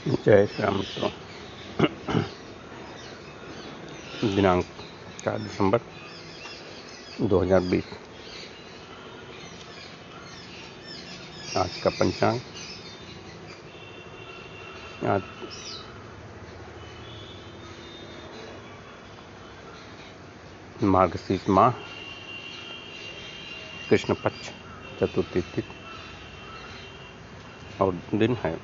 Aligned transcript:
जय 0.00 0.46
श्री 0.46 0.66
मित्रों 0.72 1.08
दिनांक 4.34 4.64
चार 5.24 5.38
दिसंबर 5.38 5.80
2020 7.22 7.90
आज 11.56 11.76
का 11.82 11.90
पंचांग। 11.90 12.40
आज 15.06 15.22
मार्गशीर्ष 20.84 21.48
माह 21.48 21.70
कृष्ण 23.90 24.14
पक्ष 24.14 24.50
चतुर्थी 25.00 25.40
तिथि 25.40 25.76
और 27.80 27.94
दिन 28.14 28.36
है 28.44 28.56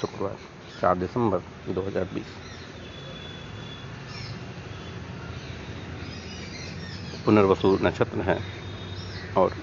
शुक्रवार। 0.00 0.49
चार 0.80 0.96
दिसंबर 0.98 1.38
2020 1.68 2.38
पुनर्वसु 7.24 7.68
नक्षत्र 7.82 8.20
है 8.20 8.38
और 9.36 9.54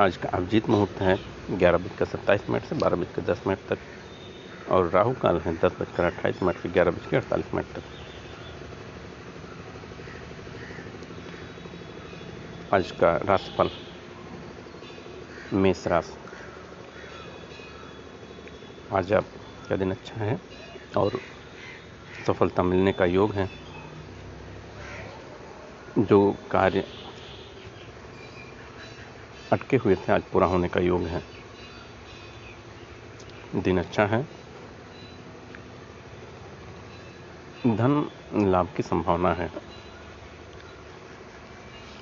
आज 0.00 0.16
का 0.16 0.28
अभिजीत 0.28 0.68
मुहूर्त 0.68 1.00
है 1.00 1.16
ग्यारह 1.50 1.78
बजकर 1.78 2.04
सत्ताईस 2.06 2.48
मिनट 2.50 2.64
से 2.64 2.74
बारह 2.76 2.96
बजकर 2.96 3.22
दस 3.22 3.42
मिनट 3.46 3.58
तक 3.68 4.70
और 4.72 4.88
राहु 4.90 5.12
काल 5.22 5.40
है 5.40 5.54
दस 5.56 5.76
बजकर 5.80 6.04
अट्ठाईस 6.04 6.42
मिनट 6.42 6.62
से 6.62 6.68
ग्यारह 6.68 6.90
बजकर 6.90 7.16
अड़तालीस 7.16 7.54
मिनट 7.54 7.66
तक। 7.76 7.82
आज 12.74 12.90
का 13.00 13.16
राशिफल 13.24 13.70
मेष 15.52 15.86
राशि। 15.86 16.21
आज 18.94 19.12
आप 19.12 19.24
का 19.68 19.76
दिन 19.76 19.90
अच्छा 19.90 20.14
है 20.14 20.40
और 20.96 21.20
सफलता 22.26 22.62
मिलने 22.62 22.92
का 22.92 23.04
योग 23.04 23.32
है। 23.32 23.50
जो 25.98 26.36
कार्य 26.50 26.84
अटके 29.52 29.76
हुए 29.76 29.94
थे, 29.94 30.12
आज 30.12 30.22
पूरा 30.22 30.46
होने 30.46 30.68
का 30.68 30.80
योग 30.80 31.02
है। 31.02 31.22
दिन 33.56 33.78
अच्छा 33.78 34.06
है। 34.06 34.22
धन 37.66 38.10
लाभ 38.34 38.74
की 38.76 38.82
संभावना 38.82 39.32
है। 39.32 39.52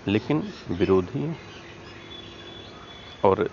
लेकिन 0.08 0.52
विरोधी 0.69 1.36
और 3.25 3.50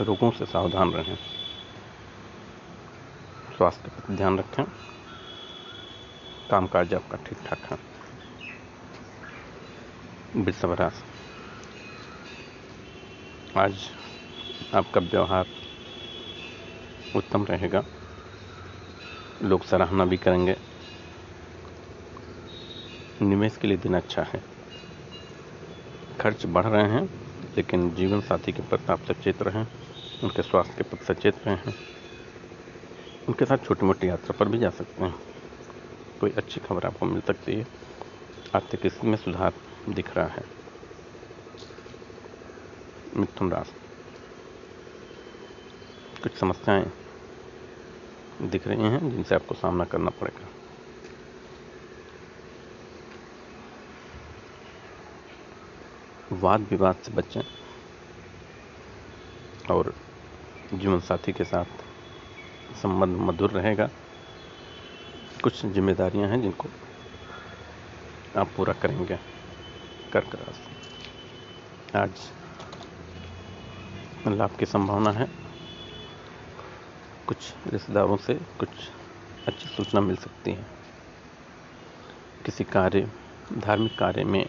रोगों 0.00 0.30
से 0.30 0.46
सावधान 0.46 0.90
रहें। 0.90 1.31
स्वास्थ्य 3.62 3.90
का 3.90 4.14
ध्यान 4.14 4.38
रखें। 4.38 4.64
कामकाज 6.50 6.94
आपका 6.94 7.16
ठीक 7.16 7.38
ठाक 7.46 7.58
है 7.58 7.78
वृषभ 10.42 10.72
राशि 10.72 11.04
आज 13.58 13.74
आपका 14.74 15.00
व्यवहार 15.00 15.46
उत्तम 17.16 17.44
रहेगा। 17.44 17.84
लोग 19.42 19.64
सराहना 19.64 20.04
भी 20.04 20.16
करेंगे। 20.16 20.56
निवेश 23.22 23.56
के 23.56 23.68
लिए 23.68 23.76
दिन 23.76 23.94
अच्छा 23.94 24.22
है। 24.22 24.42
खर्च 26.20 26.46
बढ़ 26.46 26.66
रहे 26.66 26.88
हैं, 26.88 27.04
लेकिन 27.56 27.90
जीवन 27.94 28.20
साथी 28.20 28.52
के 28.52 28.62
प्रति 28.62 28.92
आप 28.92 29.04
सचेत 29.04 29.42
रहें। 29.42 29.66
उनके 30.24 30.42
स्वास्थ्य 30.42 30.74
के 30.74 30.82
प्रति 30.82 31.14
सचेत 31.14 31.48
रहें। 31.48 31.74
उनके 33.28 33.44
साथ 33.44 33.58
छोटी 33.58 33.86
मोटी 33.86 34.08
यात्रा 34.08 34.36
पर 34.38 34.48
भी 34.48 34.58
जा 34.58 34.70
सकते 34.70 35.04
हैं। 35.04 35.14
कोई 36.20 36.30
अच्छी 36.30 36.60
खबर 36.60 36.86
आपको 36.86 37.06
मिल 37.06 37.20
सकती 37.20 37.52
है। 37.52 37.64
आर्थिक 38.54 38.86
स्थिति 38.86 39.06
में 39.06 39.16
सुधार 39.16 39.52
दिख 39.88 40.16
रहा 40.16 40.26
है। 40.26 40.42
मिथुन 43.16 43.50
राशि 43.50 43.72
कुछ 46.22 46.36
समस्याएँ 46.36 46.90
दिख 48.42 48.66
रही 48.68 48.84
हैं 48.84 49.10
जिनसे 49.10 49.34
आपको 49.34 49.54
सामना 49.54 49.84
करना 49.84 50.10
पड़ेगा। 50.10 50.48
वाद 56.32 56.60
विवाद 56.60 56.96
से 56.96 57.12
बचें 57.12 57.40
और 59.70 59.92
जीवन 60.74 61.00
साथी 61.00 61.32
के 61.32 61.44
साथ 61.44 61.81
संबंध 62.74 63.16
मधुर 63.16 63.50
रहेगा। 63.50 63.90
कुछ 65.44 65.66
जिम्मेदारियाँ 65.66 66.28
हैं 66.28 66.42
जिनको 66.42 66.68
आप 68.36 68.50
पूरा 68.56 68.72
करेंगे। 68.72 69.18
कर्क 70.12 70.34
राशि 70.34 70.76
आज 71.98 72.32
लाभ 74.28 74.56
की 74.56 74.66
संभावना 74.66 75.10
है। 75.10 75.28
कुछ 77.26 77.36
रिश्तेदारों 77.66 78.16
से 78.16 78.34
कुछ 78.34 78.68
अच्छी 79.46 79.68
सूचना 79.68 80.00
मिल 80.00 80.16
सकती 80.16 80.50
है। 80.50 80.66
किसी 82.44 82.64
कार्य, 82.64 83.10
धार्मिक 83.52 83.98
कार्य 83.98 84.24
में 84.24 84.46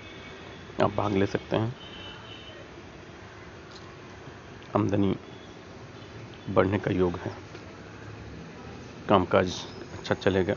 आप 0.83 0.91
भाग 0.91 1.13
ले 1.13 1.25
सकते 1.25 1.57
हैं। 1.57 1.75
आमदनी 4.75 5.15
बढ़ने 6.49 6.79
का 6.79 6.91
योग 6.91 7.15
है। 7.15 7.42
कामकाज 9.09 9.53
अच्छा 9.93 10.15
चलेगा। 10.15 10.53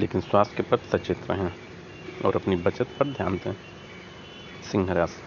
लेकिन 0.00 0.20
स्वास्थ्य 0.20 0.54
के 0.56 0.62
प्रति 0.62 0.98
सचेत 0.98 1.30
रहें 1.30 1.50
और 2.24 2.36
अपनी 2.36 2.56
बचत 2.56 2.86
पर 2.98 3.06
ध्यान 3.06 3.36
दें। 3.36 3.52
सिंह 4.72 4.92
राशि 4.92 5.22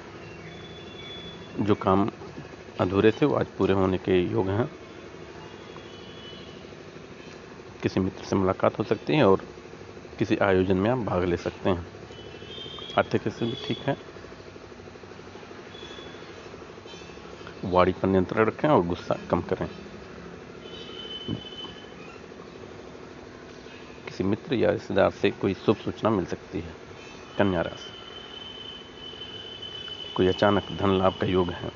जो 1.63 1.75
काम 1.75 2.09
अधूरे 2.79 3.11
थे, 3.11 3.25
वो 3.25 3.35
आज 3.35 3.45
पूरे 3.57 3.73
होने 3.73 3.97
के 3.97 4.31
योग 4.31 4.49
हैं। 4.49 4.69
किसी 7.83 7.99
मित्र 7.99 8.23
से 8.23 8.35
मुलाकात 8.35 8.79
हो 8.79 8.83
सकती 8.83 9.15
है 9.15 9.23
और 9.23 9.45
किसी 10.19 10.37
आयोजन 10.37 10.77
में 10.77 10.89
आप 10.89 10.97
भाग 10.97 11.23
ले 11.23 11.37
सकते 11.37 11.69
हैं। 11.69 11.87
आर्थिक 12.97 13.21
स्थिति 13.21 13.45
भी 13.45 13.67
ठीक 13.67 13.77
है। 13.77 14.10
वाणी 17.71 17.91
पर 17.91 18.07
नियंत्रण 18.07 18.45
रखें 18.45 18.67
और 18.69 18.81
गुस्सा 18.81 19.15
कम 19.29 19.41
करें। 19.41 19.67
किसी 24.05 24.23
मित्र 24.23 24.55
या 24.55 24.71
रिश्तेदार 24.71 25.11
से 25.11 25.29
कोई 25.31 25.53
शुभ 25.55 25.75
सूचना 25.75 26.09
मिल 26.09 26.25
सकती 26.25 26.59
है, 26.59 26.73
कन्या 27.37 27.61
राशि। 27.61 27.93
कोई 30.15 30.27
अचानक 30.27 30.71
धन 30.71 30.97
लाभ 30.99 31.13
का 31.13 31.27
योग 31.27 31.49
है 31.49 31.71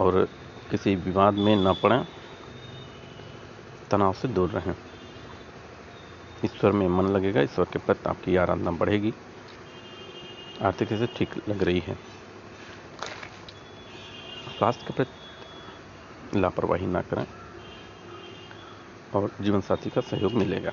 और 0.00 0.28
किसी 0.70 0.94
विवाद 0.96 1.34
में 1.34 1.54
न 1.56 1.74
पड़ें, 1.74 2.04
तनाव 3.90 4.12
से 4.12 4.28
दूर 4.28 4.48
रहें। 4.50 4.74
ईश्वर 6.44 6.72
में 6.72 6.88
मन 6.88 7.06
लगेगा, 7.06 7.40
ईश्वर 7.40 7.64
के 7.64 7.78
प्रति 7.78 8.08
आपकी 8.08 8.36
आराधना 8.36 8.70
बढ़ेगी। 8.70 9.12
आर्थिक 10.62 10.88
स्थिति 10.88 11.14
ठीक 11.16 11.48
लग 11.48 11.62
रही 11.62 11.80
है। 11.80 11.96
स्वास्थ्य 14.58 14.84
के 14.86 14.92
प्रति 14.94 16.40
लापरवाही 16.40 16.86
ना 16.86 17.00
करें 17.02 17.26
और 19.14 19.30
जीवन 19.40 19.60
साथी 19.60 19.90
का 19.90 20.00
सहयोग 20.00 20.32
मिलेगा। 20.32 20.72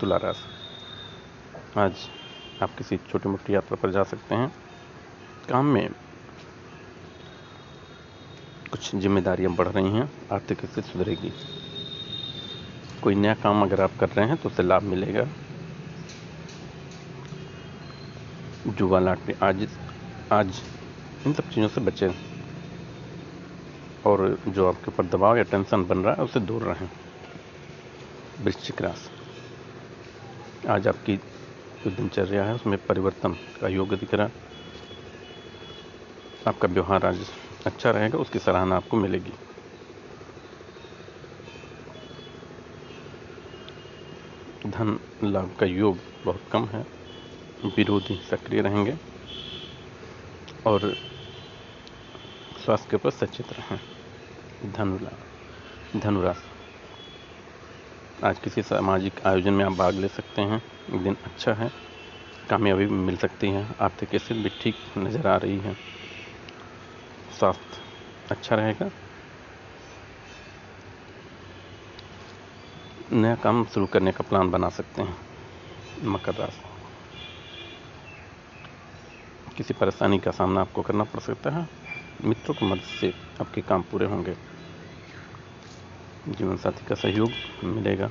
तुला 0.00 0.16
राशि। 0.16 1.80
आज 1.80 2.08
आप 2.62 2.74
किसी 2.78 2.96
छोटी 3.10 3.28
मोटी 3.28 3.54
यात्रा 3.54 3.76
पर 3.82 3.90
जा 3.90 4.02
सकते 4.02 4.34
हैं। 4.34 4.48
काम 5.48 5.66
में 5.66 5.90
कुछ 8.70 8.94
जिम्मेदारियाँ 8.94 9.52
बढ़ 9.52 9.68
रही 9.68 9.90
हैं, 9.90 10.10
आर्थिक 10.32 10.66
स्थिति 10.66 10.88
सुधरेगी। 10.88 11.32
कोई 13.02 13.14
नया 13.14 13.34
काम 13.34 13.62
अगर 13.62 13.80
आप 13.80 13.96
कर 14.00 14.08
रहे 14.08 14.26
हैं 14.26 14.36
तो 14.36 14.48
उससे 14.48 14.62
लाभ 14.62 14.82
मिलेगा। 14.82 15.28
जुआ 18.68 18.98
लाटरी 18.98 19.34
आज 19.42 19.68
आज 20.32 20.62
इन 21.26 21.32
सब 21.32 21.50
चीज़ों 21.50 21.68
से 21.68 21.80
बचें। 21.80 22.31
और 24.06 24.38
जो 24.48 24.68
आपके 24.68 24.84
ऊपर 24.88 25.06
दबाव 25.06 25.36
या 25.36 25.42
टेंशन 25.42 25.84
बन 25.84 25.98
रहा 25.98 26.14
है 26.14 26.22
उससे 26.22 26.40
दूर 26.40 26.62
रहें 26.62 26.88
वृश्चिक 28.40 28.82
राशि। 28.82 29.10
आज 30.68 30.88
आपकी 30.88 31.16
जो 31.84 31.90
दिनचर्या 31.90 32.44
है, 32.44 32.54
उसमें 32.54 32.86
परिवर्तन 32.86 33.32
का 33.60 33.68
योग 33.68 33.94
दिख 33.94 34.14
रहा 34.14 34.26
है। 34.26 34.32
आपका 36.48 36.68
व्यवहार 36.68 37.06
आज 37.06 37.18
अच्छा 37.66 37.90
रहेगा, 37.90 38.18
उसकी 38.18 38.38
सराहना 38.38 38.76
आपको 38.76 38.96
मिलेगी। 38.96 39.32
धन 44.66 44.98
लाभ 45.24 45.56
का 45.60 45.66
योग 45.66 45.96
बहुत 46.24 46.40
कम 46.52 46.64
है। 46.64 46.86
विरोधी 47.76 48.20
सक्रिय 48.30 48.60
रहेंगे। 48.60 48.94
और 50.66 50.96
स्वास्थ्य 52.64 52.88
के 52.90 52.96
ऊपर 52.96 53.10
सचेत 53.10 53.52
रहें। 53.52 53.78
धनुला 54.72 55.10
धनुराशि 56.00 56.50
आज 58.26 58.38
किसी 58.38 58.62
सामाजिक 58.62 59.26
आयोजन 59.26 59.52
में 59.52 59.64
आप 59.64 59.72
भाग 59.72 59.94
ले 59.94 60.08
सकते 60.08 60.42
हैं। 60.42 60.62
दिन 61.02 61.16
अच्छा 61.24 61.52
है। 61.52 61.70
कामयाबी 62.50 62.86
मिल 62.86 63.16
सकती 63.16 63.48
है। 63.48 63.66
आर्थिक 63.80 64.08
स्थिति 64.16 64.40
भी 64.40 64.48
ठीक 64.60 64.74
नज़र 64.98 65.26
आ 65.26 65.36
रही 65.36 65.58
है। 65.58 65.74
स्वास्थ्य 67.38 67.80
अच्छा 68.30 68.56
रहेगा। 68.56 68.90
नया 73.12 73.34
काम 73.34 73.64
शुरू 73.64 73.86
करने 73.86 74.12
का 74.12 74.24
प्लान 74.28 74.50
बना 74.50 74.68
सकते 74.68 75.02
हैं। 75.02 75.16
मकर 76.04 76.34
राशि। 76.34 76.62
किसी 79.56 79.74
परेशानी 79.74 80.18
का 80.18 80.30
सामना 80.30 80.60
आपको 80.60 80.82
करना 80.82 81.04
पड़ 81.04 81.20
सकता 81.20 81.50
है। 81.50 81.81
मित्रों 82.22 82.54
की 82.54 82.66
मदद 82.66 82.82
से 82.90 83.12
आपके 83.40 83.60
काम 83.62 83.82
पूरे 83.82 84.06
होंगे। 84.06 84.34
जीवन 86.26 86.56
साथी 86.56 86.84
का 86.86 86.94
सहयोग 86.94 87.30
मिलेगा। 87.64 88.10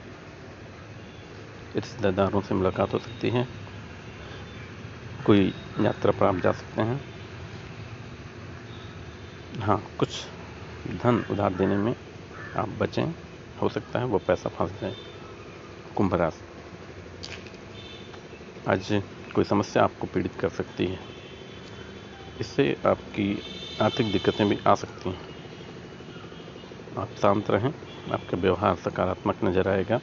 रिश्तेदारों 1.76 2.42
से 2.42 2.56
मुलाकात 2.56 2.94
हो 2.94 3.00
सकती 3.00 3.30
है। 3.30 3.48
कोई 5.26 5.54
यात्रा 5.82 6.12
पर 6.12 6.26
आप 6.26 6.40
जा 6.40 6.52
सकते 6.52 6.82
हैं। 6.82 7.00
हाँ 9.52 9.78
कुछ 9.98 10.18
धन 10.86 11.24
उधार 11.30 11.54
देने 11.54 11.78
में 11.78 11.94
आप 12.56 12.70
बचें। 12.70 13.06
हो 13.58 13.70
सकता 13.70 14.00
है 14.00 14.06
वो 14.06 14.20
पैसा 14.20 14.50
फंस 14.50 14.72
जाए। 14.82 14.96
कुंभ 15.96 16.14
राशि। 16.14 16.44
आज 18.66 18.88
कोई 19.36 19.44
समस्या 19.44 19.84
आपको 19.84 20.08
पीड़ित 20.08 20.36
कर 20.36 20.50
सकती 20.50 20.86
है। 20.86 21.00
इससे 22.40 22.76
आपकी 22.86 23.32
आर्थिक 23.82 24.12
दिक्कतें 24.12 24.48
भी 24.50 24.58
आ 24.68 24.74
सकती 24.76 25.10
हैं। 25.10 25.20
आप 26.98 27.16
शांत 27.22 27.50
रहें, 27.52 27.74
आपका 28.12 28.38
व्यवहार 28.38 28.76
सकारात्मक 28.76 29.44
नज़र 29.44 29.68
आएगा, 29.70 30.00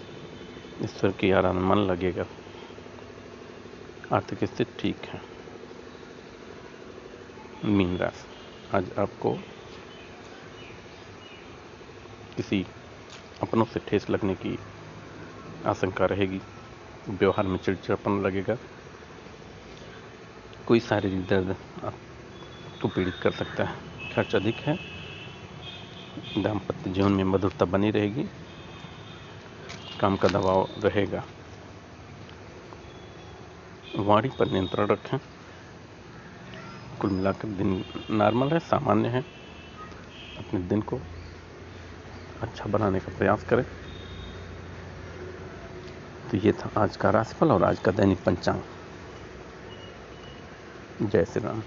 ईश्वर 0.84 1.10
की 1.10 1.30
आराधना 1.30 1.60
मन 1.60 1.78
लगेगा। 1.82 2.24
आर्थिक 4.12 4.44
स्थिति 4.44 4.76
ठीक 4.80 5.06
है। 5.06 5.20
मीन 7.66 7.96
राशि, 7.98 8.26
आज 8.76 8.90
आपको 8.98 9.32
किसी 12.36 12.64
अपनों 13.42 13.64
से 13.64 13.80
ठेस 13.80 14.10
लगने 14.10 14.34
की 14.34 14.58
आशंका 15.66 16.06
रहेगी, 16.06 16.40
व्यवहार 17.10 17.46
में 17.46 17.58
चिड़चिड़पन 17.58 18.22
लगेगा, 18.22 18.56
कोई 20.66 20.80
शारीरिक 20.80 21.26
दर्द 21.26 21.56
आपको 22.78 22.88
पीड़ित 22.88 23.14
कर 23.14 23.30
सकता 23.30 23.64
है। 23.64 23.76
खर्च 24.14 24.34
अधिक 24.34 24.54
है। 24.54 24.78
दाम्पत्य 26.38 26.90
जीवन 26.90 27.12
में 27.12 27.24
मधुरता 27.24 27.64
बनी 27.64 27.90
रहेगी। 27.90 28.24
काम 30.00 30.16
का 30.16 30.28
दबाव 30.28 30.68
रहेगा। 30.84 31.24
वाणी 33.96 34.28
पर 34.28 34.48
नियंत्रण 34.48 34.86
रखें। 34.86 35.18
कुल 37.00 37.10
मिलाकर 37.10 37.48
दिन 37.48 37.84
नॉर्मल 38.10 38.48
है, 38.48 38.58
सामान्य 38.58 39.08
है। 39.08 39.24
अपने 40.38 40.60
दिन 40.60 40.82
को 40.82 41.00
अच्छा 42.42 42.64
बनाने 42.64 43.00
का 43.00 43.18
प्रयास 43.18 43.44
करें। 43.44 43.64
तो 46.30 46.36
ये 46.36 46.52
था 46.52 46.70
आज 46.76 46.96
का 46.96 47.10
राशिफल 47.10 47.50
और 47.50 47.64
आज 47.64 47.78
का 47.78 47.92
दैनिक 47.92 48.24
पंचांग। 48.24 48.62
जय 51.02 51.24
श्री 51.24 51.42
राम। 51.42 51.62